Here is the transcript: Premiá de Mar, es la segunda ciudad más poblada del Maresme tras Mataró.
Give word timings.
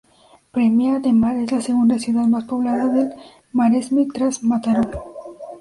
Premiá 0.51 0.97
de 0.97 1.13
Mar, 1.13 1.35
es 1.37 1.51
la 1.51 1.61
segunda 1.61 1.99
ciudad 1.99 2.25
más 2.25 2.45
poblada 2.45 2.87
del 2.87 3.13
Maresme 3.53 4.07
tras 4.11 4.41
Mataró. 4.41 4.89